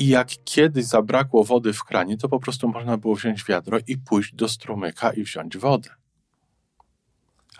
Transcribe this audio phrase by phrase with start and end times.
[0.00, 3.98] I jak kiedyś zabrakło wody w kranie, to po prostu można było wziąć wiadro i
[3.98, 5.90] pójść do strumyka i wziąć wodę.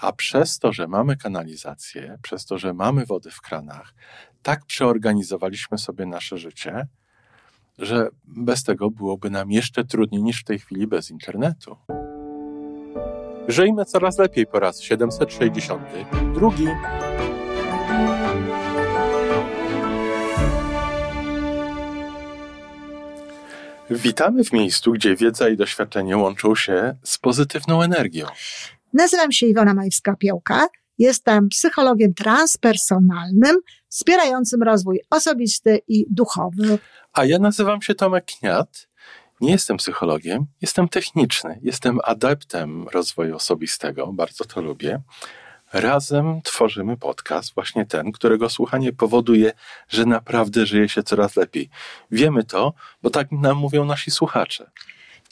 [0.01, 3.94] A przez to, że mamy kanalizację, przez to, że mamy wody w kranach,
[4.42, 6.87] tak przeorganizowaliśmy sobie nasze życie,
[7.79, 11.76] że bez tego byłoby nam jeszcze trudniej niż w tej chwili bez internetu.
[13.48, 16.51] Żyjmy coraz lepiej po raz 762.
[23.91, 28.27] Witamy w miejscu, gdzie wiedza i doświadczenie łączą się z pozytywną energią.
[28.93, 30.67] Nazywam się Iwona Majwska-Piołka.
[30.98, 33.57] Jestem psychologiem transpersonalnym,
[33.89, 36.79] wspierającym rozwój osobisty i duchowy.
[37.12, 38.89] A ja nazywam się Tomek Kniat.
[39.41, 45.01] Nie jestem psychologiem, jestem techniczny, jestem adeptem rozwoju osobistego, bardzo to lubię.
[45.73, 49.52] Razem tworzymy podcast, właśnie ten, którego słuchanie powoduje,
[49.88, 51.69] że naprawdę żyje się coraz lepiej.
[52.11, 52.72] Wiemy to,
[53.03, 54.70] bo tak nam mówią nasi słuchacze.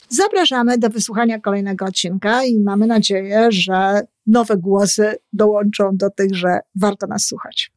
[0.09, 6.59] Zapraszamy do wysłuchania kolejnego odcinka i mamy nadzieję, że nowe głosy dołączą do tych, że
[6.75, 7.71] warto nas słuchać.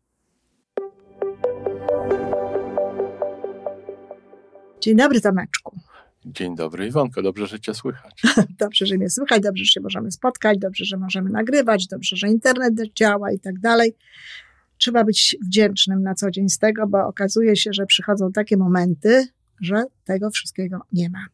[4.81, 5.78] Dzień dobry, Tomeczku.
[6.27, 8.23] Dzień dobry, Iwonko, dobrze, że Cię słychać.
[8.61, 12.28] dobrze, że mnie słychać, dobrze, że się możemy spotkać, dobrze, że możemy nagrywać, dobrze, że
[12.28, 13.97] internet działa i tak dalej.
[14.78, 19.27] Trzeba być wdzięcznym na co dzień z tego, bo okazuje się, że przychodzą takie momenty,
[19.61, 21.27] że tego wszystkiego nie ma.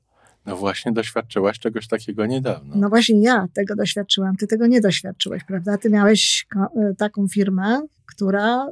[0.48, 2.76] No właśnie doświadczyłaś czegoś takiego niedawno.
[2.76, 5.78] No właśnie ja tego doświadczyłam, ty tego nie doświadczyłeś, prawda?
[5.78, 6.46] Ty miałeś
[6.90, 8.66] y, taką firmę, która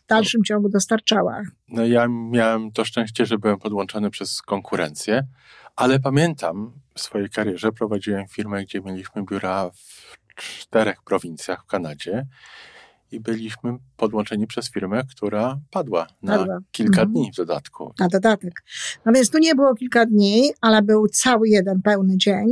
[0.00, 0.44] w dalszym no.
[0.44, 1.42] ciągu dostarczała.
[1.68, 5.26] No ja miałem to szczęście, że byłem podłączony przez konkurencję,
[5.76, 12.26] ale pamiętam w swojej karierze prowadziłem firmę, gdzie mieliśmy biura w czterech prowincjach w Kanadzie
[13.12, 16.58] i byliśmy podłączeni przez firmę, która padła na padła.
[16.72, 17.12] kilka mhm.
[17.12, 17.94] dni w dodatku.
[17.98, 18.64] Na dodatek.
[19.06, 22.46] No więc tu nie było kilka dni, ale był cały jeden pełny dzień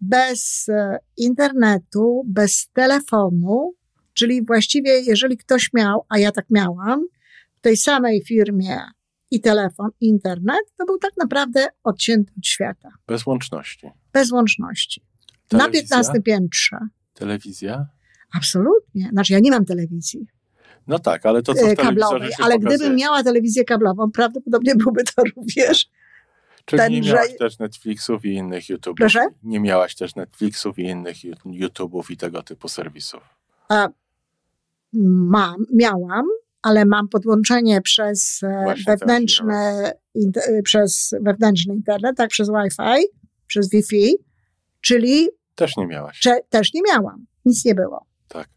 [0.00, 3.74] bez e, internetu, bez telefonu,
[4.12, 7.06] czyli właściwie jeżeli ktoś miał, a ja tak miałam,
[7.58, 8.78] w tej samej firmie
[9.30, 12.88] i telefon, i internet, to był tak naprawdę odcięty od świata.
[13.06, 13.90] Bez łączności.
[14.12, 15.02] Bez łączności.
[15.48, 15.96] Telewizja?
[15.96, 16.78] Na 15 piętrze.
[17.14, 17.86] Telewizja?
[18.36, 19.08] Absolutnie.
[19.12, 20.26] Znaczy, ja nie mam telewizji.
[20.86, 22.58] No tak, ale to co w e, kablowej, Ale pokazuje.
[22.58, 25.86] gdybym miała telewizję kablową, prawdopodobnie byłby to również.
[26.64, 27.36] Czyli ten, nie miałaś że...
[27.36, 28.94] też Netflixów i innych YouTube'ów?
[28.96, 29.26] Proszę?
[29.42, 33.22] Nie miałaś też Netflixów i innych YouTube'ów i tego typu serwisów?
[33.68, 33.88] A,
[34.92, 36.26] mam, miałam,
[36.62, 43.06] ale mam podłączenie przez e, Właśnie wewnętrzne, inter, przez wewnętrzny internet, tak przez Wi-Fi,
[43.46, 44.14] przez Wi-Fi,
[44.80, 45.28] czyli...
[45.54, 46.20] Też nie miałaś.
[46.20, 47.26] Cze, też nie miałam.
[47.44, 48.06] Nic nie było.
[48.28, 48.48] Tak.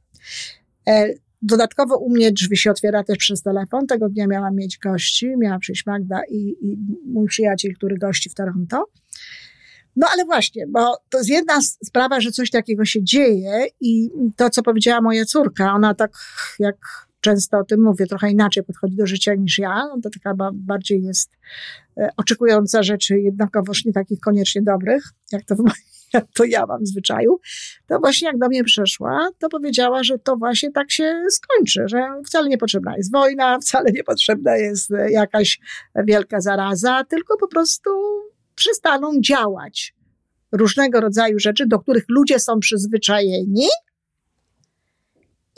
[0.87, 3.87] E, dodatkowo u mnie drzwi się otwiera też przez telefon.
[3.87, 8.33] Tego dnia miałam mieć gości, miała przyjść Magda i, i mój przyjaciel, który gości w
[8.33, 8.85] Toronto.
[9.95, 14.49] No ale właśnie, bo to jest jedna sprawa, że coś takiego się dzieje i to,
[14.49, 16.11] co powiedziała moja córka, ona tak
[16.59, 20.51] jak często o tym mówię, trochę inaczej podchodzi do życia niż ja, no to taka
[20.53, 21.31] bardziej jest
[21.97, 25.55] e, oczekująca rzeczy jednakowoż nie takich koniecznie dobrych, jak to
[26.13, 27.39] jak to ja mam w zwyczaju,
[27.87, 31.97] to właśnie jak do mnie przyszła, to powiedziała, że to właśnie tak się skończy, że
[32.25, 35.59] wcale nie potrzebna jest wojna, wcale nie potrzebna jest jakaś
[35.95, 37.89] wielka zaraza, tylko po prostu
[38.55, 39.95] przestaną działać
[40.51, 43.67] różnego rodzaju rzeczy, do których ludzie są przyzwyczajeni,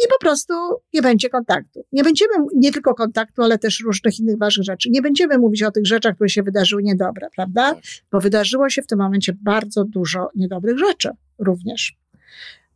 [0.05, 0.53] i po prostu
[0.93, 1.85] nie będzie kontaktu.
[1.91, 4.89] Nie będziemy, nie tylko kontaktu, ale też różnych innych ważnych rzeczy.
[4.89, 7.75] Nie będziemy mówić o tych rzeczach, które się wydarzyły niedobre, prawda?
[8.11, 11.97] Bo wydarzyło się w tym momencie bardzo dużo niedobrych rzeczy również.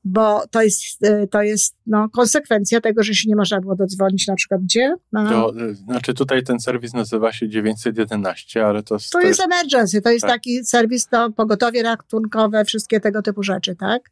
[0.06, 4.28] Bo to jest, e, to jest no, konsekwencja tego, że się nie można było dodzwonić
[4.28, 4.96] na przykład gdzie?
[5.12, 5.30] Na...
[5.30, 8.98] To, e, znaczy tutaj ten serwis nazywa się 911, ale to...
[8.98, 10.32] To, to jest, jest emergency, to jest tak.
[10.32, 14.12] taki serwis, to pogotowie ratunkowe, wszystkie tego typu rzeczy, tak?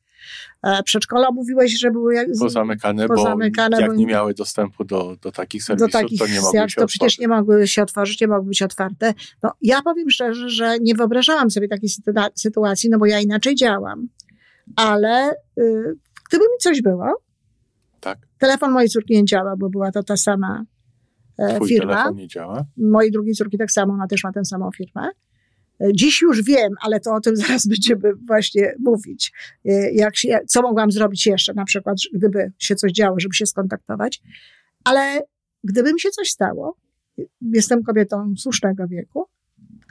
[0.64, 5.32] E, przedszkola mówiłeś, że były pozamykane, pozamykane, bo jak bo nie miały dostępu do, do
[5.32, 8.22] takich serwisów, do takich, to nie mogły jak, się To przecież nie mogły się otworzyć,
[8.22, 9.14] nie mogły być otwarte.
[9.44, 11.90] No, ja powiem szczerze, że nie wyobrażałam sobie takiej
[12.36, 14.08] sytuacji, no bo ja inaczej działam.
[14.76, 15.98] Ale y,
[16.30, 17.22] gdyby mi coś było,
[18.00, 18.20] tak.
[18.38, 20.66] telefon mojej córki nie działa, bo była to ta sama
[21.40, 21.94] e, Twój firma.
[21.94, 22.66] telefon nie działa?
[22.78, 25.10] Mojej drugiej córki tak samo, ona też ma tę samą firmę.
[25.96, 29.32] Dziś już wiem, ale to o tym zaraz będziemy właśnie mówić.
[29.66, 33.46] E, jak się, co mogłam zrobić jeszcze, na przykład, gdyby się coś działo, żeby się
[33.46, 34.22] skontaktować.
[34.84, 35.22] Ale
[35.64, 36.76] gdyby mi się coś stało,
[37.42, 39.26] jestem kobietą słusznego wieku,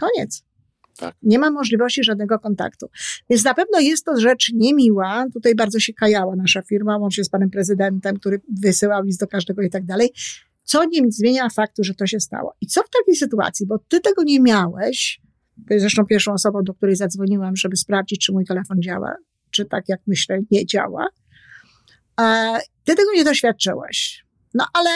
[0.00, 0.44] koniec.
[0.96, 1.14] Tak.
[1.22, 2.86] Nie ma możliwości żadnego kontaktu.
[3.30, 5.26] Więc na pewno jest to rzecz niemiła.
[5.32, 9.62] Tutaj bardzo się kajała nasza firma, łącznie z panem prezydentem, który wysyłał list do każdego
[9.62, 10.12] i tak dalej.
[10.64, 12.54] co nie zmienia faktu, że to się stało.
[12.60, 15.20] I co w takiej sytuacji, bo ty tego nie miałeś,
[15.70, 19.14] zresztą pierwszą osobą, do której zadzwoniłam, żeby sprawdzić, czy mój telefon działa,
[19.50, 21.08] czy tak jak myślę, nie działa.
[22.84, 24.26] Ty tego nie doświadczyłeś.
[24.54, 24.90] No ale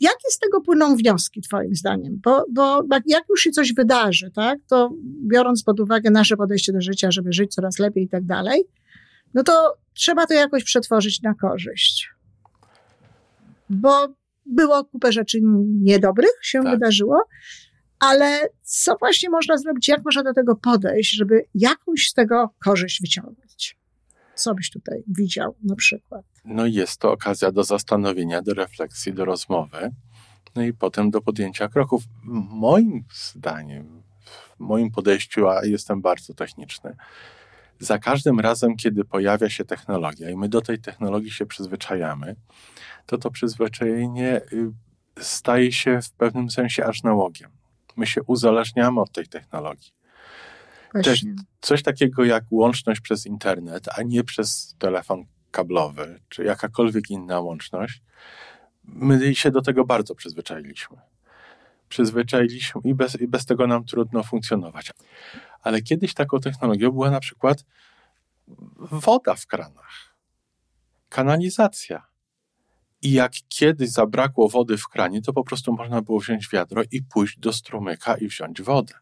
[0.00, 2.20] jakie z tego płyną wnioski, Twoim zdaniem?
[2.24, 4.90] Bo, bo jak już się coś wydarzy, tak, to
[5.30, 8.64] biorąc pod uwagę nasze podejście do życia, żeby żyć coraz lepiej i tak dalej,
[9.34, 12.08] no to trzeba to jakoś przetworzyć na korzyść.
[13.70, 14.14] Bo
[14.46, 15.38] było kupę rzeczy
[15.82, 16.72] niedobrych się tak.
[16.72, 17.22] wydarzyło,
[18.02, 23.00] ale co właśnie można zrobić, jak można do tego podejść, żeby jakąś z tego korzyść
[23.00, 23.76] wyciągnąć?
[24.34, 26.24] Co byś tutaj widział na przykład?
[26.44, 29.90] No jest to okazja do zastanowienia, do refleksji, do rozmowy,
[30.54, 32.02] no i potem do podjęcia kroków.
[32.50, 34.02] Moim zdaniem,
[34.56, 36.96] w moim podejściu, a jestem bardzo techniczny,
[37.78, 42.36] za każdym razem, kiedy pojawia się technologia i my do tej technologii się przyzwyczajamy,
[43.06, 44.72] to to przyzwyczajenie y,
[45.20, 47.61] staje się w pewnym sensie aż nałogiem.
[47.96, 49.92] My się uzależniamy od tej technologii.
[51.04, 51.24] Też
[51.60, 58.02] coś takiego jak łączność przez internet, a nie przez telefon kablowy, czy jakakolwiek inna łączność,
[58.84, 60.96] my się do tego bardzo przyzwyczailiśmy.
[61.88, 64.92] Przyzwyczailiśmy i bez, i bez tego nam trudno funkcjonować.
[65.62, 67.64] Ale kiedyś taką technologią była na przykład
[68.76, 70.16] woda w kranach,
[71.08, 72.11] kanalizacja.
[73.02, 77.02] I jak kiedyś zabrakło wody w kranie, to po prostu można było wziąć wiadro i
[77.02, 78.94] pójść do strumyka i wziąć wodę.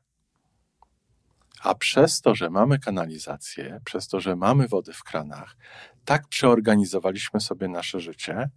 [1.63, 5.57] A przez to, że mamy kanalizację, przez to, że mamy wody w kranach,
[6.05, 8.51] tak przeorganizowaliśmy sobie nasze życie,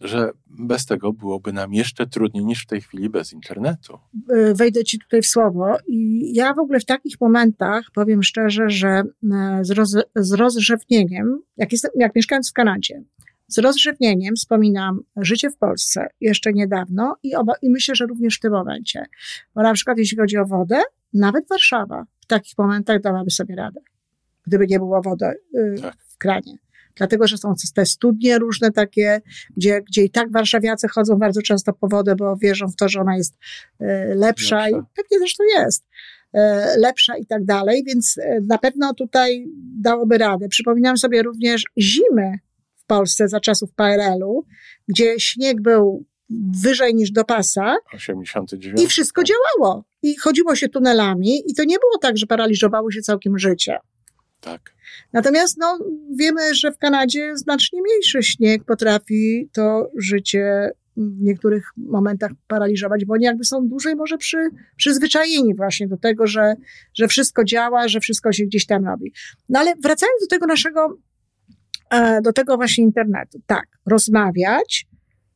[0.00, 3.98] że bez tego byłoby nam jeszcze trudniej niż w tej chwili bez internetu.
[4.28, 8.70] E, wejdę ci tutaj w słowo i ja w ogóle w takich momentach powiem szczerze,
[8.70, 9.04] że e,
[9.62, 13.02] z, roz, z rozrzewnieniem, jak, jestem, jak mieszkając w Kanadzie,
[13.50, 18.40] z rozrzewnieniem wspominam życie w Polsce jeszcze niedawno i, oba, i myślę, że również w
[18.40, 19.06] tym momencie.
[19.54, 20.82] Bo na przykład jeśli chodzi o wodę,
[21.14, 23.80] nawet Warszawa w takich momentach dałaby sobie radę,
[24.46, 25.96] gdyby nie było wody y, tak.
[26.08, 26.54] w kranie.
[26.94, 29.20] Dlatego, że są te studnie różne takie,
[29.56, 33.00] gdzie, gdzie i tak warszawiacy chodzą bardzo często po wodę, bo wierzą w to, że
[33.00, 34.68] ona jest y, lepsza, lepsza.
[34.68, 35.84] i pewnie zresztą jest
[36.34, 36.38] y,
[36.76, 39.46] lepsza i tak dalej, więc na pewno tutaj
[39.80, 40.48] dałoby radę.
[40.48, 42.38] Przypominam sobie również zimy
[42.90, 44.44] Polsce za czasów PRL-u,
[44.88, 46.04] gdzie śnieg był
[46.62, 47.76] wyżej niż do pasa.
[47.94, 48.82] 89.
[48.82, 49.84] I wszystko działało.
[50.02, 53.78] I chodziło się tunelami i to nie było tak, że paraliżowało się całkiem życie.
[54.40, 54.74] Tak.
[55.12, 55.78] Natomiast no,
[56.16, 63.14] wiemy, że w Kanadzie znacznie mniejszy śnieg potrafi to życie w niektórych momentach paraliżować, bo
[63.14, 64.38] oni jakby są dłużej może przy,
[64.76, 66.54] przyzwyczajeni właśnie do tego, że,
[66.94, 69.12] że wszystko działa, że wszystko się gdzieś tam robi.
[69.48, 70.98] No ale wracając do tego naszego,
[72.22, 73.40] do tego właśnie internetu.
[73.46, 74.86] Tak, rozmawiać,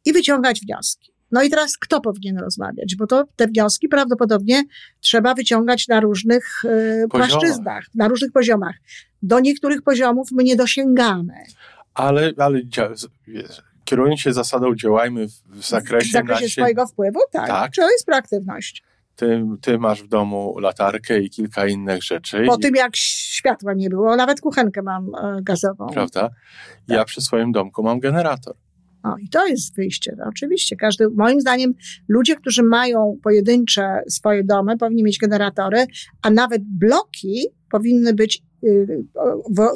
[0.05, 1.13] i wyciągać wnioski.
[1.33, 2.97] No i teraz kto powinien rozmawiać?
[2.97, 4.63] Bo to te wnioski prawdopodobnie
[5.01, 8.75] trzeba wyciągać na różnych y, płaszczyznach, na różnych poziomach.
[9.23, 11.35] Do niektórych poziomów my nie dosięgamy.
[11.95, 12.61] Ale, ale
[13.85, 17.47] kierując się zasadą działajmy w zakresie, w zakresie swojego wpływu, tak.
[17.47, 17.73] tak.
[17.73, 18.83] Czy to jest proaktywność?
[19.17, 22.45] Ty, ty masz w domu latarkę i kilka innych rzeczy.
[22.47, 25.87] Po tym jak światła nie było, nawet kuchenkę mam e, gazową.
[25.87, 26.31] Prawda?
[26.89, 27.07] Ja tak.
[27.07, 28.55] przy swoim domku mam generator.
[29.05, 30.15] O, I to jest wyjście.
[30.19, 31.75] No, oczywiście, każdy, moim zdaniem,
[32.09, 35.87] ludzie, którzy mają pojedyncze swoje domy, powinni mieć generatory,
[36.23, 38.43] a nawet bloki powinny być.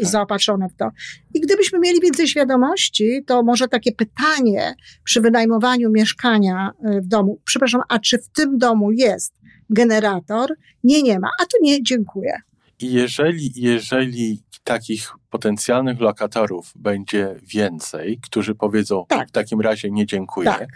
[0.03, 0.91] Zaopatrzone w to.
[1.35, 7.41] I gdybyśmy mieli więcej świadomości, to może takie pytanie przy wynajmowaniu mieszkania y, w domu,
[7.45, 9.35] przepraszam, a czy w tym domu jest
[9.71, 10.55] generator?
[10.85, 11.29] Nie, nie ma.
[11.43, 12.33] A to nie, dziękuję.
[12.81, 19.29] I jeżeli, jeżeli takich potencjalnych lokatorów będzie więcej, którzy powiedzą tak.
[19.29, 20.69] w takim razie nie dziękuję, tak.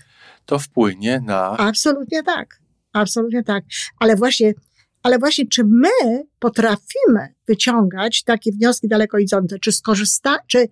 [0.47, 1.57] to wpłynie na.
[1.57, 2.62] Absolutnie tak.
[2.92, 3.64] Absolutnie tak.
[3.99, 4.52] Ale właśnie,
[5.02, 10.68] ale właśnie, czy my potrafimy wyciągać takie wnioski daleko idące, czy, skorzysta, czy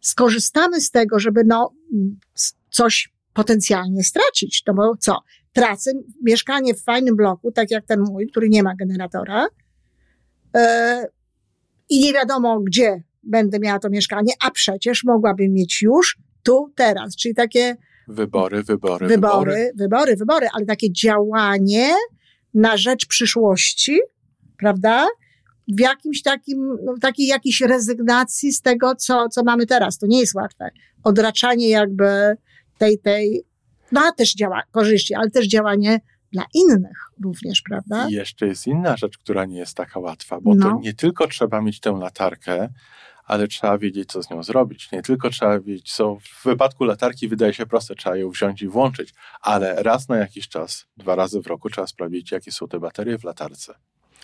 [0.00, 1.74] skorzystamy z tego, żeby no,
[2.70, 4.62] coś potencjalnie stracić?
[4.66, 5.18] No bo co?
[5.52, 9.46] Tracę mieszkanie w fajnym bloku, tak jak ten mój, który nie ma generatora,
[10.56, 11.06] E,
[11.90, 17.16] i nie wiadomo, gdzie będę miała to mieszkanie, a przecież mogłabym mieć już tu, teraz,
[17.16, 17.76] czyli takie
[18.08, 21.94] wybory, wybory, wybory, wybory, wybory, wybory ale takie działanie
[22.54, 24.00] na rzecz przyszłości,
[24.58, 25.06] prawda?
[25.68, 29.98] W jakimś takim, no, takiej jakiejś rezygnacji z tego, co, co mamy teraz.
[29.98, 30.70] To nie jest łatwe.
[31.04, 32.36] Odraczanie jakby
[32.78, 33.44] tej, tej,
[33.92, 36.00] ma też działa, korzyści, ale też działanie
[36.32, 38.08] dla innych również, prawda?
[38.08, 40.70] I jeszcze jest inna rzecz, która nie jest taka łatwa, bo no.
[40.70, 42.68] to nie tylko trzeba mieć tę latarkę,
[43.28, 44.92] ale trzeba wiedzieć, co z nią zrobić.
[44.92, 48.68] Nie tylko trzeba wiedzieć, co w wypadku latarki wydaje się proste, trzeba ją wziąć i
[48.68, 52.80] włączyć, ale raz na jakiś czas, dwa razy w roku trzeba sprawdzić, jakie są te
[52.80, 53.74] baterie w latarce.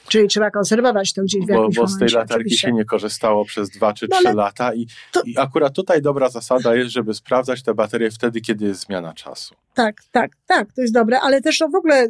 [0.08, 2.68] Czyli trzeba konserwować to gdzieś w bo, jakimś bo z tej momencie, latarki oczywiście.
[2.68, 6.28] się nie korzystało przez dwa czy No trzy lata i, to- i akurat tutaj dobra
[6.28, 9.54] zasada jest, żeby sprawdzać te baterie wtedy, kiedy jest zmiana czasu.
[9.74, 12.04] Tak, tak, tak, to jest dobre, ale też to w ogóle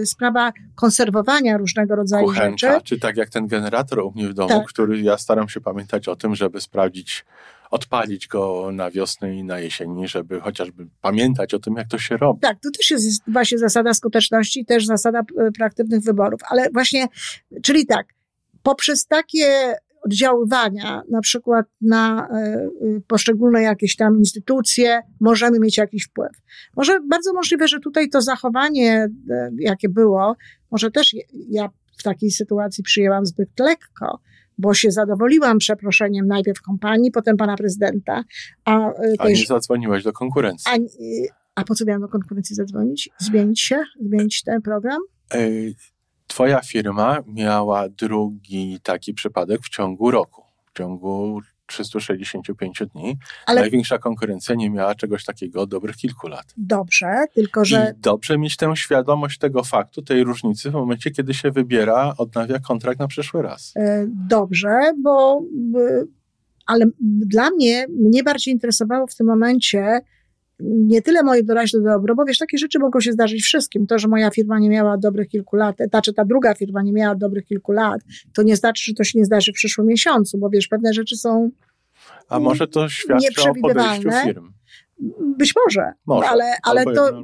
[0.00, 2.84] y, sprawa konserwowania różnego rodzaju Kuchenka, rzeczy.
[2.84, 4.66] czy tak jak ten generator u mnie w domu, Tak.
[4.66, 7.24] który ja staram się pamiętać o tym, żeby sprawdzić,
[7.70, 12.16] odpalić go na wiosnę i na jesieni, żeby chociażby pamiętać o tym, jak to się
[12.16, 12.40] robi.
[12.40, 17.06] Tak, to też jest właśnie zasada skuteczności, też zasada e, proaktywnych wyborów, ale właśnie,
[17.62, 18.06] czyli tak,
[18.62, 22.68] poprzez takie oddziaływania, na przykład na e, e,
[23.06, 26.32] poszczególne jakieś tam instytucje, możemy mieć jakiś wpływ.
[26.76, 29.08] Może bardzo możliwe, że tutaj to zachowanie,
[29.58, 30.36] jakie było,
[30.70, 31.16] może też
[31.48, 31.68] ja
[31.98, 34.20] w takiej sytuacji przyjęłam zbyt lekko,
[34.58, 38.24] bo się zadowoliłam przeproszeniem najpierw kompanii, potem pana prezydenta,
[38.64, 40.72] a, e, A nie zadzwoniłaś do konkurencji.
[40.72, 43.10] a, y, a po co miałam do konkurencji zadzwonić?
[43.18, 43.82] Zmienić się?
[44.00, 45.00] Zmienić ten program?
[45.30, 45.74] Ej,
[46.26, 53.18] Twoja firma miała drugi taki przypadek w ciągu roku, w ciągu 365 dni.
[53.46, 56.54] Ale Największa konkurencja nie miała czegoś takiego od dobrych kilku lat.
[56.56, 61.34] dobrze, tylko że I dobrze mieć tę świadomość tego faktu, tej różnicy w momencie, kiedy
[61.34, 63.72] się wybiera, odnawia kontrakt na przyszły raz.
[63.76, 65.42] e, dobrze, bo
[65.78, 66.06] y,
[66.66, 70.00] ale dla mnie, mnie bardziej interesowało w tym momencie
[70.60, 73.86] nie tyle moje doraźne dobro, bo wiesz, takie rzeczy mogą się zdarzyć wszystkim.
[73.86, 77.14] To, że moja firma nie miała dobrych kilku lat, znaczy ta druga firma nie miała
[77.14, 78.00] dobrych kilku lat,
[78.34, 81.16] to nie znaczy, że to się nie zdarzy w przyszłym miesiącu, bo wiesz, pewne rzeczy
[81.16, 81.50] są
[82.28, 84.52] A może to świadczy o podejściu firm.
[85.38, 86.28] Być może, Może.
[86.28, 87.22] ale, ale to, y,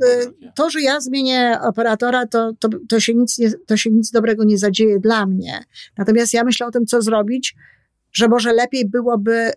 [0.54, 4.44] to, że ja zmienię operatora, to, to, to, się nic nie, to się nic dobrego
[4.44, 5.64] nie zadzieje dla mnie.
[5.98, 7.54] Natomiast ja myślę o tym, co zrobić,
[8.12, 9.52] że może lepiej byłoby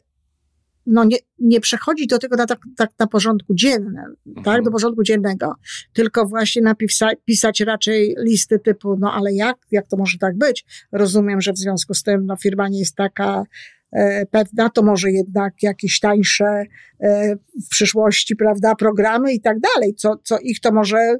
[0.85, 4.63] no nie, nie przechodzić do tego na, tak, tak na porządku dziennym, tak, Mhm.
[4.63, 5.55] do porządku dziennego,
[5.93, 10.65] tylko właśnie napisa, pisać raczej listy typu, no ale jak, jak to może tak być?
[10.91, 13.43] Rozumiem, że w związku z tym no, firma nie jest taka
[13.91, 16.63] e, pewna, to może jednak jakieś tańsze
[16.99, 21.17] e, w przyszłości, prawda, programy i tak dalej, co, co ich to może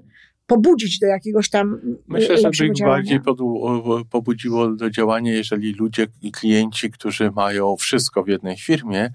[0.48, 3.20] pobudzić do jakiegoś tam Myślę, e, że by ich bardziej
[4.10, 9.10] pobudziło do działania, jeżeli ludzie i klienci, którzy mają wszystko w jednej firmie,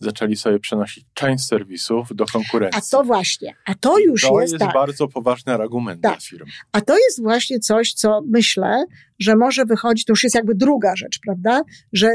[0.00, 2.78] zaczęli sobie przenosić część serwisów do konkurencji.
[2.78, 4.74] A to właśnie, a to już to jest, jest tak.
[4.74, 6.12] bardzo poważny argument Tak.
[6.12, 6.46] dla firm.
[6.72, 8.84] A to jest właśnie coś, co myślę,
[9.18, 11.62] że może wychodzić, to już jest jakby druga rzecz, prawda?
[11.92, 12.08] Że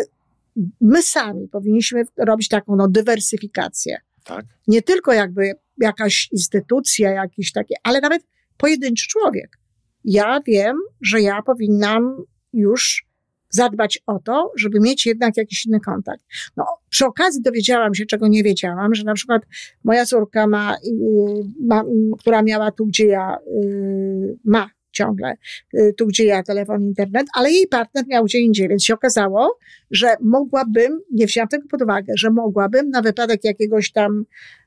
[0.82, 3.98] my sami powinniśmy robić taką no, dywersyfikację.
[4.24, 4.46] Tak?
[4.68, 8.24] Nie tylko jakby jakaś instytucja, jakiś takie, ale nawet
[8.58, 9.58] pojedynczy człowiek.
[10.04, 13.09] Ja wiem, że ja powinnam już
[13.50, 16.24] zadbać o to, żeby mieć jednak jakiś inny kontakt.
[16.58, 19.42] No, przy okazji dowiedziałam się, czego nie wiedziałam, że na przykład
[19.84, 21.84] moja córka ma, yy, ma
[22.20, 25.34] która miała tu, gdzie ja, yy, ma ciągle,
[25.74, 29.58] yy, tu, gdzie ja telefon, internet, ale jej partner miał gdzie indziej, więc się okazało,
[29.92, 34.26] że mogłabym, nie wzięłam tego pod uwagę, że mogłabym na wypadek jakiegoś tam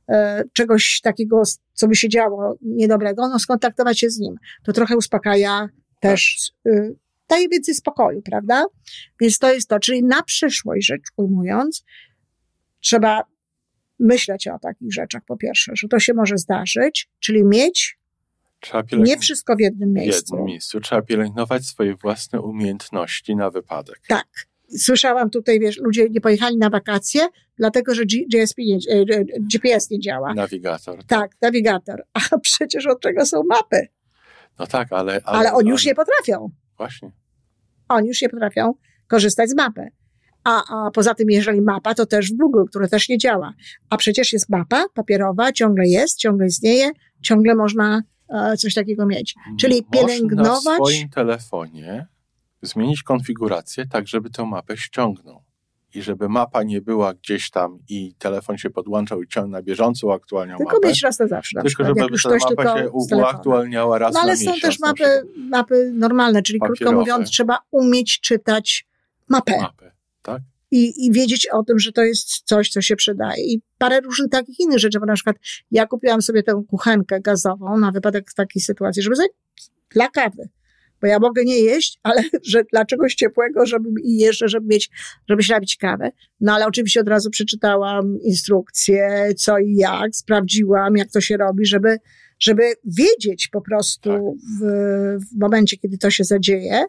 [0.08, 4.36] e, czegoś takiego, co by się działo niedobrego, no skontaktować się z nim.
[4.64, 5.68] To trochę uspokaja
[6.00, 6.94] też, y,
[7.32, 8.64] daje więcej spokoju, prawda?
[9.20, 11.84] Więc to jest to, czyli na przyszłość rzecz ujmując,
[12.80, 13.22] trzeba
[13.98, 17.98] myśleć o takich rzeczach, po pierwsze, że to się może zdarzyć, czyli mieć
[18.60, 20.34] pielęgnować nie wszystko w jednym w miejscu.
[20.34, 20.80] jednym miejscu.
[20.80, 24.00] Trzeba pielęgnować swoje własne umiejętności na wypadek.
[24.08, 24.26] Tak.
[24.78, 29.90] Słyszałam tutaj, wiesz, ludzie nie pojechali na wakacje, dlatego że GSP nie, e, e, GPS
[29.90, 30.34] nie działa.
[30.34, 31.04] Nawigator.
[31.04, 32.02] Tak, nawigator.
[32.12, 33.88] A przecież od czego są mapy?
[34.58, 35.20] No tak, ale...
[35.24, 36.50] Ale, oni już nie potrafią.
[36.76, 37.12] Właśnie.
[37.88, 38.74] Oni już nie potrafią
[39.06, 39.88] korzystać z mapy.
[40.44, 43.52] A, a poza tym, jeżeli mapa, to też w Google, które też nie działa.
[43.90, 46.90] A przecież jest mapa papierowa, ciągle jest, ciągle istnieje,
[47.22, 49.34] ciągle można e, coś takiego mieć.
[49.60, 52.06] Czyli Można pielęgnować- w swoim telefonie
[52.62, 55.42] zmienić konfigurację tak, żeby tę mapę ściągnął.
[55.94, 60.06] I żeby mapa nie była gdzieś tam i telefon się podłączał i ciągle na bieżąco
[60.06, 60.88] uaktualniał Tylko mapę.
[60.88, 61.58] mieć raz na zawsze.
[61.58, 64.62] Na tylko żeby ta mapa tylko się uaktualniała raz No ale na są miesiąc.
[64.62, 65.48] też na mapy, przykład.
[65.50, 66.98] mapy normalne, czyli krótko Papierowe.
[67.00, 68.86] mówiąc, trzeba umieć czytać
[69.28, 69.58] mapę.
[69.60, 69.90] Mapy,
[70.22, 70.42] tak?
[70.70, 73.44] i, i wiedzieć o tym, że to jest coś, co się przydaje.
[73.44, 75.36] I parę różnych takich innych rzeczy, bo na przykład
[75.70, 79.22] ja kupiłam sobie tę kuchenkę gazową na wypadek takiej sytuacji, żeby za,
[79.90, 80.48] dla kawy.
[81.02, 84.90] Bo ja mogę nie jeść, ale że dla czegoś ciepłego, żeby i jeszcze, żeby mieć,
[85.28, 86.10] żeby napić kawę.
[86.40, 91.66] No ale oczywiście od razu przeczytałam instrukcje, co i jak, sprawdziłam, jak to się robi,
[91.66, 91.98] żeby,
[92.38, 94.64] żeby wiedzieć po prostu w,
[95.30, 96.84] w momencie, kiedy to się zadzieje,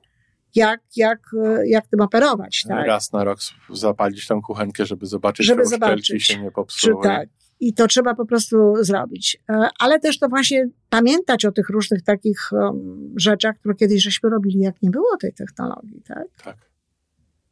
[0.56, 1.20] jak, jak,
[1.66, 2.64] jak tym operować.
[2.68, 2.88] Tak?
[2.88, 3.40] Raz na rok
[3.74, 7.04] zapalić tą kuchenkę, żeby zobaczyć, żeby czy zobaczyć, się nie popsuły.
[7.04, 7.30] Czy tak.
[7.68, 9.38] I to trzeba po prostu zrobić.
[9.50, 14.30] E, ale też to właśnie pamiętać o tych różnych takich um, rzeczach, które kiedyś żeśmy
[14.30, 16.02] robili, jak nie było tej technologii.
[16.08, 16.28] Tak.
[16.44, 16.58] tak.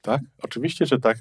[0.01, 1.18] Tak, oczywiście, że tak.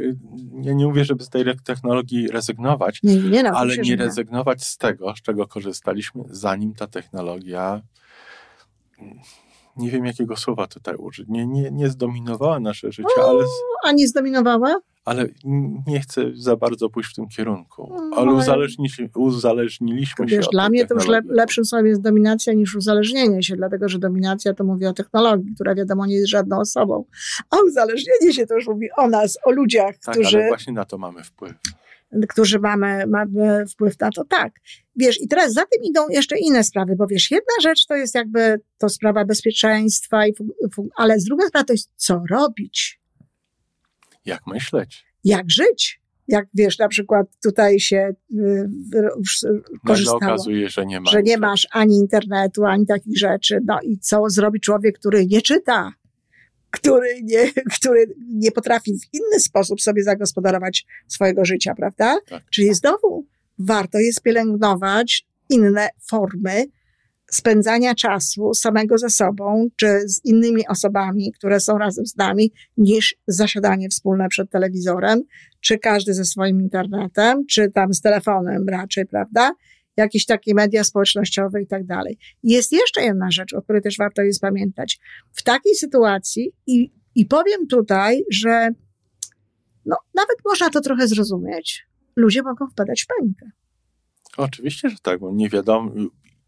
[0.63, 4.77] Ja nie mówię, żeby z tej technologii rezygnować, nie, nie, no, ale nie rezygnować z
[4.77, 7.83] tego, z czego korzystaliśmy, zanim ta technologia
[9.77, 13.45] nie wiem jakiego słowa tutaj użyć, nie, nie, nie zdominowała nasze życie, o, ale...
[13.85, 14.81] A nie zdominowała?
[15.05, 15.29] Ale
[15.87, 17.89] nie chcę za bardzo pójść w tym kierunku.
[17.91, 22.53] No, ale uzależniliśmy, uzależniliśmy Wiesz, się Dla mnie to już lep, lepszym słowem jest dominacja
[22.53, 26.59] niż uzależnienie się, dlatego że dominacja to mówi o technologii, która wiadomo nie jest żadną
[26.59, 27.05] osobą.
[27.51, 30.39] A uzależnienie się to już mówi o nas, o ludziach, tak, którzy...
[30.39, 31.55] ale właśnie na to mamy wpływ
[32.29, 34.53] którzy mamy, mamy wpływ na to, tak.
[34.97, 38.15] Wiesz, i teraz za tym idą jeszcze inne sprawy, bo wiesz, jedna rzecz to jest
[38.15, 40.33] jakby to sprawa bezpieczeństwa, i,
[40.97, 43.00] ale z drugiej strony to jest co robić.
[44.25, 45.05] Jak myśleć?
[45.25, 46.01] Jak żyć?
[46.29, 48.69] Jak wiesz, na przykład tutaj się y,
[49.87, 50.17] korzystało.
[50.17, 53.61] okazuje, że nie, ma że nie masz ani internetu, ani takich rzeczy.
[53.65, 55.93] No i co zrobi człowiek, który nie czyta?
[56.71, 62.19] który nie, który nie potrafi w inny sposób sobie zagospodarować swojego życia, prawda?
[62.27, 62.43] Tak.
[62.51, 63.27] Czyli znowu
[63.59, 66.65] warto jest pielęgnować inne formy
[67.31, 73.17] spędzania czasu samego ze sobą, czy z innymi osobami, które są razem z nami, niż
[73.27, 75.23] zasiadanie wspólne przed telewizorem,
[75.61, 79.55] czy każdy ze swoim internetem, czy tam z telefonem raczej, prawda?
[79.97, 82.19] jakieś takie media społecznościowe i tak dalej.
[82.43, 84.99] Jest jeszcze jedna rzecz, o której też warto jest pamiętać.
[85.33, 88.69] W takiej sytuacji i, i powiem tutaj, że
[89.87, 91.87] no, nawet można to trochę zrozumieć.
[92.17, 93.51] Ludzie mogą wpadać w panikę.
[94.37, 95.93] Oczywiście, że tak, bo nie wiadomo,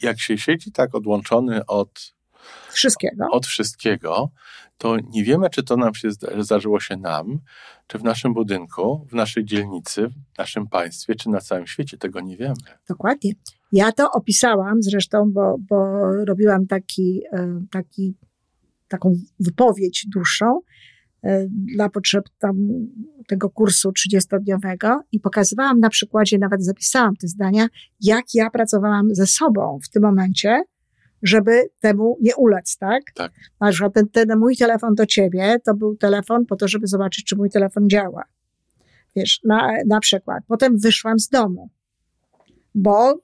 [0.03, 2.15] jak się siedzi tak odłączony od
[2.71, 4.31] wszystkiego, od wszystkiego
[4.79, 7.39] to nie wiemy, czy to nam się zdarzyło się nam,
[7.87, 11.99] czy w naszym budynku, w naszej dzielnicy, w naszym państwie, czy na całym świecie.
[11.99, 12.55] Tego nie wiemy.
[12.89, 13.33] Dokładnie.
[13.73, 15.77] Ja to opisałam zresztą, bo, bo
[16.25, 18.15] robiłam taki, e, taki,
[18.89, 20.61] taką wypowiedź dłuższą
[21.49, 22.69] dla potrzeb tam
[23.27, 27.67] tego kursu 30-dniowego i pokazywałam na przykładzie, nawet zapisałam te zdania,
[28.01, 30.63] jak ja pracowałam ze sobą w tym momencie,
[31.23, 33.03] żeby temu nie ulec, tak?
[33.15, 33.33] Tak.
[33.61, 37.25] Na przykład ten, ten mój telefon do ciebie, to był telefon po to, żeby zobaczyć,
[37.25, 38.25] czy mój telefon działa.
[39.17, 40.45] Wiesz, na, na przykład.
[40.47, 41.71] Potem wyszłam z domu,
[42.75, 43.21] bo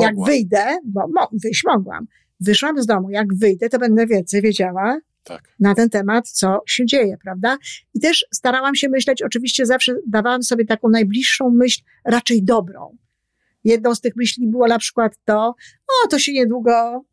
[0.00, 2.06] jak wyjdę, bo mo, wyjść mogłam,
[2.40, 5.42] wyszłam z domu, jak wyjdę, to będę więcej wiedziała tak.
[5.60, 7.58] na ten temat, co się dzieje, prawda?
[7.94, 12.96] I też starałam się myśleć, oczywiście zawsze dawałam sobie taką najbliższą myśl, raczej dobrą.
[13.64, 15.54] Jedną z tych myśli było na przykład to,
[16.04, 17.04] o, to się niedługo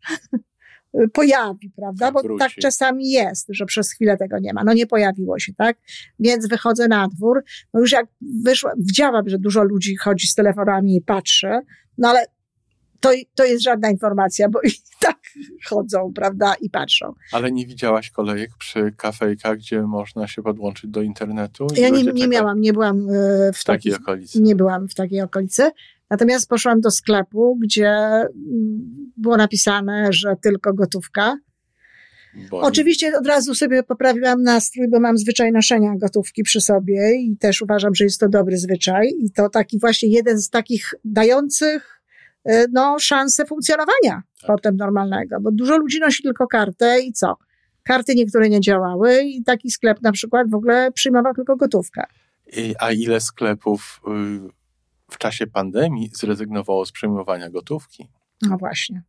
[1.13, 2.11] pojawi, prawda?
[2.11, 2.39] Bo Wróci.
[2.39, 4.63] tak czasami jest, że przez chwilę tego nie ma.
[4.63, 5.77] No nie pojawiło się, tak?
[6.19, 7.43] Więc wychodzę na dwór.
[7.73, 8.05] No już jak
[8.43, 11.59] wyszła, widziałam, że dużo ludzi chodzi z telefonami i patrzy,
[11.97, 12.25] no ale
[12.99, 15.18] to, to jest żadna informacja, bo i tak
[15.65, 17.13] chodzą, prawda, i patrzą.
[17.31, 21.67] Ale nie widziałaś kolejek przy kafejkach, gdzie można się podłączyć do internetu?
[21.75, 24.41] Ja nie, nie miałam, nie byłam e, w, takiej okolicy.
[24.41, 25.71] Nie byłam w takiej okolicy.
[26.09, 28.31] Natomiast poszłam do sklepu, gdzie mm,
[29.17, 31.37] było napisane, że tylko gotówka.
[32.49, 32.59] Bo...
[32.59, 37.61] Oczywiście od razu sobie poprawiłam nastrój, bo mam zwyczaj noszenia gotówki przy sobie i też
[37.61, 41.98] uważam, że jest to dobry zwyczaj i to taki właśnie jeden z takich dających
[42.71, 44.47] no, szansę funkcjonowania tak.
[44.47, 47.37] potem normalnego, bo dużo ludzi nosi tylko kartę i co?
[47.83, 52.03] Karty niektóre nie działały i taki sklep na przykład w ogóle przyjmował tylko gotówkę.
[52.79, 54.49] A ile sklepów y,
[55.11, 58.07] w czasie pandemii zrezygnowało z przyjmowania gotówki.
[58.41, 59.03] No właśnie.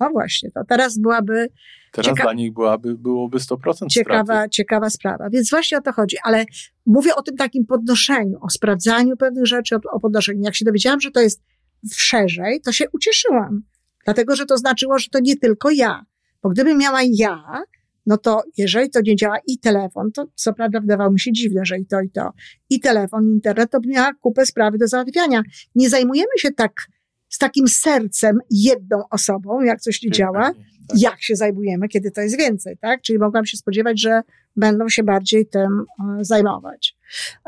[0.00, 1.48] No właśnie, to teraz byłaby.
[1.92, 4.50] Teraz cieka- dla nich byłaby, byłoby 100% ciekawa, straty.
[4.50, 5.30] ciekawa sprawa.
[5.30, 6.16] Więc właśnie o to chodzi.
[6.22, 6.44] Ale
[6.86, 10.42] mówię o tym takim podnoszeniu, o sprawdzaniu pewnych rzeczy, o, o podnoszeniu.
[10.42, 11.42] Jak się dowiedziałam, że to jest
[11.94, 13.62] szerzej, to się ucieszyłam.
[14.04, 16.04] Dlatego, że to znaczyło, że to nie tylko ja.
[16.42, 17.62] Bo gdybym miała ja,
[18.06, 21.60] no to jeżeli to nie działa i telefon, to co prawda wydawało mi się dziwne,
[21.64, 22.30] że i to, i to,
[22.70, 25.42] i telefon, i internet, to miała kupę sprawy do załatwiania.
[25.74, 26.72] Nie zajmujemy się tak
[27.28, 30.56] z takim sercem jedną osobą, jak coś nie działa, tak.
[30.98, 33.02] jak się zajmujemy, kiedy to jest więcej, tak?
[33.02, 34.20] Czyli mogłam się spodziewać, że
[34.56, 35.84] będą się bardziej tym
[36.20, 36.95] e, zajmować.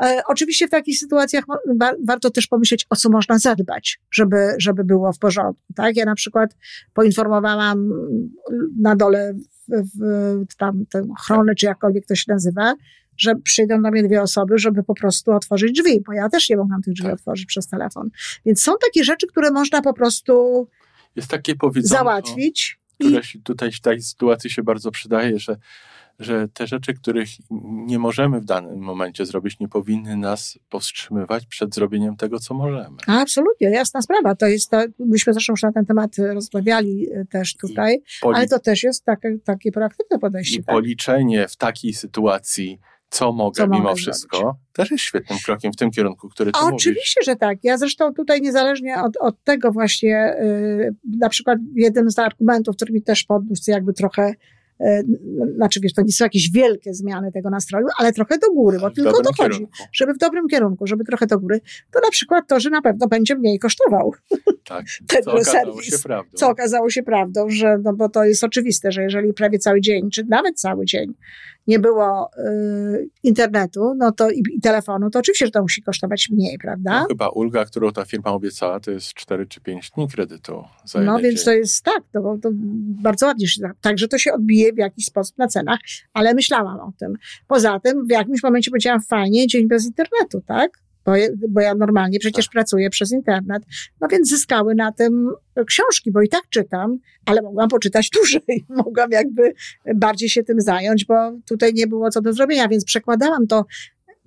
[0.01, 1.43] E, oczywiście w takich sytuacjach
[1.79, 5.95] wa warto też pomyśleć, o co można zadbać, żeby, żeby było w porządku, tak?
[5.95, 6.55] Ja na przykład
[6.93, 7.89] poinformowałam
[8.79, 9.33] na dole
[9.67, 12.75] w, tam tę ochronę, czy jakkolwiek to się nazywa,
[13.17, 16.57] że przyjdą do mnie dwie osoby, żeby po prostu otworzyć drzwi, bo ja też nie
[16.57, 17.13] mogłam tych drzwi tak.
[17.13, 18.09] otworzyć przez telefon.
[18.45, 20.67] Więc są takie rzeczy, które można po prostu
[21.15, 22.79] jest takie powiedzonko, załatwić.
[22.99, 23.41] które I...
[23.41, 25.57] tutaj w tej sytuacji się bardzo przydaje, że
[26.19, 27.29] że te rzeczy, których
[27.85, 32.97] nie możemy w danym momencie zrobić, nie powinny nas powstrzymywać przed zrobieniem tego, co możemy.
[33.07, 34.35] Absolutnie, jasna sprawa.
[34.35, 38.37] To jest to, myśmy zresztą już na ten temat rozmawiali e, też tutaj, poli...
[38.37, 40.59] ale to też jest takie, takie proaktywne podejście.
[40.59, 40.75] I tak?
[40.75, 42.79] policzenie w takiej sytuacji
[43.09, 44.61] co mogę co mimo wszystko, zrobić.
[44.73, 47.57] też jest świetnym krokiem w tym kierunku, który ty Oczywiście, że tak.
[47.63, 52.93] Ja zresztą tutaj niezależnie od, od tego właśnie, yy, na przykład jeden z argumentów, który
[52.93, 54.33] mi też podniósł jakby trochę
[55.55, 58.89] znaczy wiesz, to nie są jakieś wielkie zmiany tego nastroju, ale trochę do góry, bo
[58.89, 59.73] w tylko to chodzi, kierunku.
[59.93, 61.61] żeby w dobrym kierunku, żeby trochę do góry,
[61.91, 64.13] to na przykład to, że na pewno będzie mniej kosztował.
[64.65, 64.85] Tak,
[65.23, 66.37] co okazało się prawdą.
[66.37, 70.09] Co okazało się prawdą, że, no bo to jest oczywiste, że jeżeli prawie cały dzień,
[70.09, 71.13] czy nawet cały dzień
[71.69, 76.29] nie było y, internetu no to, i, i, telefonu, to oczywiście, że to musi kosztować
[76.29, 76.99] mniej, prawda?
[77.01, 80.63] No, chyba ulga, którą ta firma obiecała, to jest 4 czy 5 dni kredytu.
[80.85, 81.45] Za no więc dzień.
[81.45, 82.49] to jest tak, to, to
[83.03, 85.79] bardzo ładnie się Także to się odbije w jakiś sposób na cenach,
[86.13, 87.13] ale myślałam o tym.
[87.47, 90.88] Poza tym w jakimś momencie powiedziałam, fajnie, dzień bez internetu, tak?
[91.11, 92.51] Bo, bo ja normalnie przecież tak.
[92.51, 93.63] pracuję przez internet.
[94.01, 95.29] No więc zyskały na tym
[95.67, 99.53] książki, bo i tak czytam, ale mogłam poczytać dłużej, mogłam jakby
[99.95, 103.65] bardziej się tym zająć, bo tutaj nie było co do zrobienia, więc przekładałam to,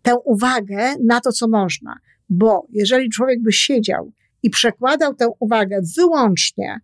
[0.02, 1.98] tę uwagę na to, co można.
[2.28, 6.80] Bo jeżeli człowiek by siedział i przekładał tę uwagę wyłącznie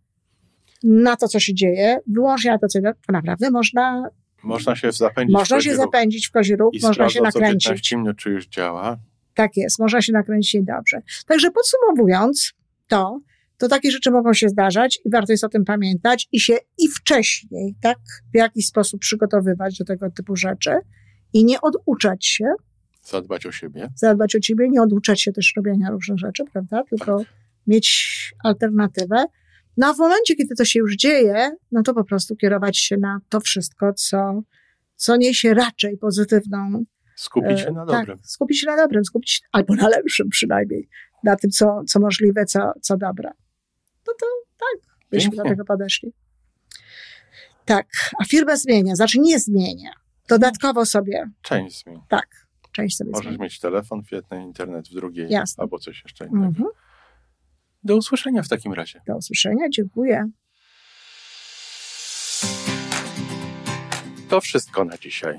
[0.82, 4.10] na to, co się dzieje, wyłącznie na to, co to naprawdę można
[4.42, 7.64] można się zapędzić Można się zapędzić w kozi róg, można się nakręcić.
[7.64, 8.98] 15 minut, czy już działa.
[9.38, 11.02] Tak jest, można się nakręcić dobrze.
[11.26, 12.52] Także podsumowując
[12.88, 13.20] to,
[13.58, 16.88] to takie rzeczy mogą się zdarzać i warto jest o tym pamiętać i się i
[16.88, 17.98] wcześniej, tak,
[18.34, 20.70] w jakiś sposób przygotowywać do tego typu rzeczy
[21.32, 22.44] i nie oduczać się.
[23.02, 23.88] Zadbać o siebie.
[23.96, 26.82] Zadbać o siebie, nie oduczać się też robienia różnych rzeczy, prawda?
[26.90, 27.26] Tylko tak.
[27.66, 29.24] mieć alternatywę.
[29.76, 32.96] No a w momencie, kiedy to się już dzieje, no to po prostu kierować się
[32.96, 34.42] na to wszystko, co,
[34.96, 36.84] co niesie raczej pozytywną
[37.18, 38.18] Skupić się na e, tak, dobrym.
[38.18, 40.88] Tak, skupić się na dobrym, skupić albo na lepszym przynajmniej,
[41.24, 43.30] na tym, co, co możliwe, co, co dobre.
[44.06, 44.26] No to
[44.58, 46.12] tak, byśmy do tego podeszli.
[47.64, 47.86] Tak,
[48.20, 49.90] a firma zmienia, znaczy nie zmienia.
[50.28, 51.30] Dodatkowo sobie.
[51.42, 52.02] Część zmieni.
[52.08, 52.28] Tak,
[52.72, 53.42] część sobie Możesz zmieni.
[53.42, 55.62] mieć telefon w jednej, internet w drugiej, Jasne.
[55.62, 56.46] albo coś jeszcze innego.
[56.46, 56.68] Mhm.
[57.84, 59.00] Do usłyszenia w takim razie.
[59.06, 60.30] Do usłyszenia, dziękuję.
[64.28, 65.38] To wszystko na dzisiaj.